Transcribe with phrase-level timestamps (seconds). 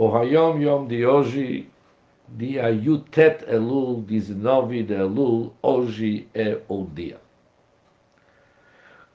[0.00, 1.68] O Hayom Yom de hoje,
[2.28, 7.18] dia Yutet Elul, 19 de Elul, hoje é o dia.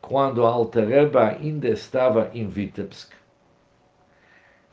[0.01, 3.13] Quando Altereba ainda estava em Vitebsk,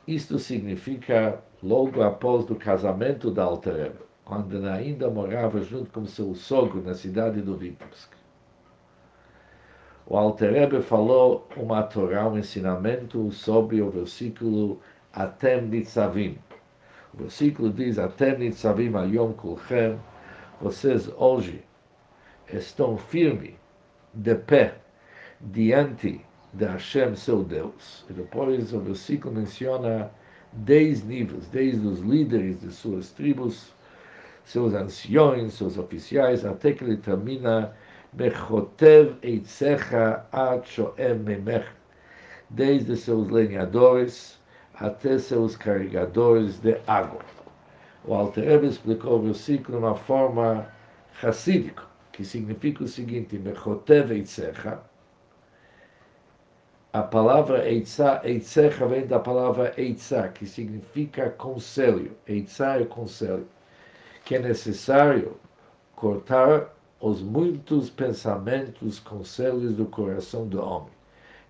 [0.05, 6.81] isto significa logo após o casamento da Altereba, quando ainda morava junto com seu sogro
[6.81, 8.11] na cidade do Vitebsk.
[10.05, 14.81] O Alterebe falou uma Torá, um ensinamento sobre o versículo
[15.13, 16.37] Atem Nitzavim.
[17.13, 19.99] O versículo diz, Atem Nitzavim Ayom Kulchem,
[20.61, 21.63] vocês hoje
[22.51, 23.55] estão firmes,
[24.13, 24.75] de pé,
[25.39, 26.21] diante
[26.53, 28.05] de Hashem, seu Deus.
[28.09, 30.11] E depois o versículo menciona
[30.53, 33.73] dez níveis, desde os líderes de suas tribos,
[34.43, 37.73] seus anciões, seus oficiais, até que ele termina
[38.13, 41.67] Mechotev Eitzecha Ad Shoem Memech,
[42.49, 44.40] desde seus lenhadores,
[44.75, 47.21] até seus carregadores de água.
[48.05, 50.67] O Alter explicou o versículo de uma forma
[51.13, 54.79] racídica, que significa o seguinte, Mechotev Eitzecha,
[56.93, 62.17] a palavra Eitzá, Eitzecha vem da palavra Eitzá, que significa conselho.
[62.27, 63.47] Eitzá é conselho.
[64.25, 65.37] Que é necessário
[65.95, 70.91] cortar os muitos pensamentos, conselhos do coração do homem.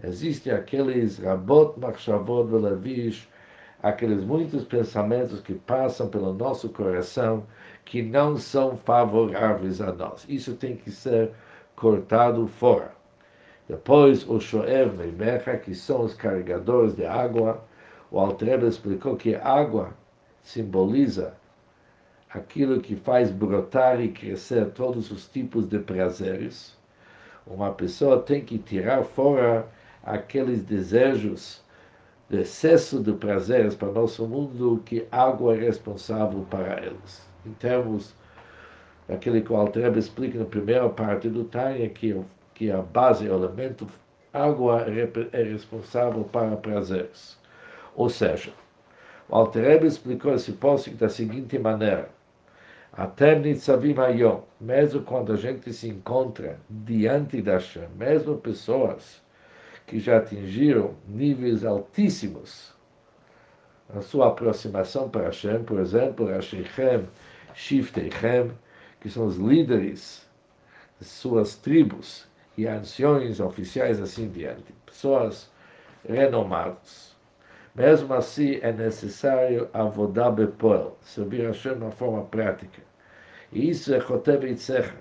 [0.03, 3.27] Existem aqueles rabot, machshavot, velavish,
[3.83, 7.45] aqueles muitos pensamentos que passam pelo nosso coração
[7.85, 10.25] que não são favoráveis a nós.
[10.27, 11.31] Isso tem que ser
[11.75, 12.91] cortado fora.
[13.67, 17.63] Depois, o Shoev Meimecha, que são os carregadores de água,
[18.09, 19.93] o Altreba explicou que água
[20.41, 21.33] simboliza
[22.29, 26.77] aquilo que faz brotar e crescer todos os tipos de prazeres.
[27.45, 29.67] Uma pessoa tem que tirar fora
[30.03, 31.61] aqueles desejos
[32.29, 37.27] de excesso de prazeres para nosso mundo que água é responsável para eles.
[37.45, 38.13] Em termos
[39.07, 42.19] daquele que o Altreba explica na primeira parte do Tânia, que,
[42.53, 43.87] que a base, o elemento
[44.33, 44.85] água
[45.33, 47.37] é responsável para prazeres.
[47.95, 48.53] Ou seja,
[49.27, 52.09] o Altreba explicou esse posto da seguinte maneira.
[52.93, 59.21] Até Nitzavim Hayom, mesmo quando a gente se encontra diante da Hashem, mesmo pessoas
[59.87, 62.73] que já atingiram níveis altíssimos
[63.93, 67.07] na sua aproximação para Hashem, por exemplo, Rashichem,
[67.53, 68.51] Shiftechem,
[69.01, 70.27] que são os líderes
[70.99, 72.27] de suas tribos
[72.57, 75.51] e anciões, oficiais, assim diante, pessoas
[76.07, 77.15] renomadas.
[77.73, 82.81] Mesmo assim, é necessário avodar bepoel, servir a Hashem de uma forma prática.
[83.51, 84.95] E isso é Chotev Itzecha,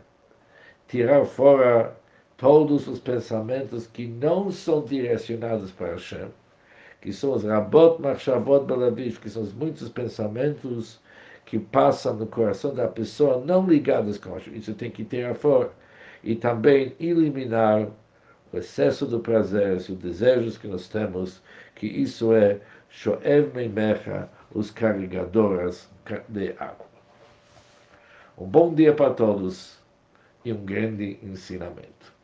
[0.88, 1.96] tirar fora
[2.40, 6.28] todos os pensamentos que não são direcionados para Hashem,
[7.02, 10.98] que são os Rabot Machshavot Belaviv, que são os muitos pensamentos
[11.44, 14.56] que passam no coração da pessoa não ligados com Hashem.
[14.56, 15.70] Isso tem que tirar fora.
[16.24, 17.86] E também eliminar
[18.50, 21.42] o excesso do prazer, os desejos que nós temos,
[21.74, 22.58] que isso é
[22.88, 25.90] Shoev Meimecha, os carregadores
[26.26, 26.86] de água.
[28.38, 29.78] Um bom dia para todos
[30.42, 32.19] e um grande ensinamento.